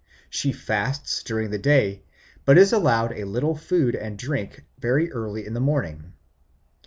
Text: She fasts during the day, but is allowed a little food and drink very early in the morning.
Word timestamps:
She 0.31 0.51
fasts 0.51 1.21
during 1.21 1.51
the 1.51 1.59
day, 1.59 2.01
but 2.43 2.57
is 2.57 2.73
allowed 2.73 3.11
a 3.13 3.23
little 3.23 3.55
food 3.55 3.93
and 3.93 4.17
drink 4.17 4.63
very 4.79 5.11
early 5.11 5.45
in 5.45 5.53
the 5.53 5.59
morning. 5.59 6.13